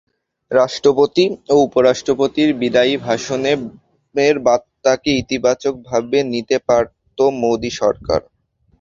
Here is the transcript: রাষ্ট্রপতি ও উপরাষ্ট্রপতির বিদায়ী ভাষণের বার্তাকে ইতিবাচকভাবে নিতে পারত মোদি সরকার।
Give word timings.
রাষ্ট্রপতি 0.51 1.23
ও 1.49 1.65
উপরাষ্ট্রপতির 1.67 2.49
বিদায়ী 2.61 2.93
ভাষণের 3.05 3.59
বার্তাকে 4.45 5.09
ইতিবাচকভাবে 5.21 6.17
নিতে 6.33 6.57
পারত 6.67 6.93
মোদি 7.41 7.71
সরকার। 7.79 8.21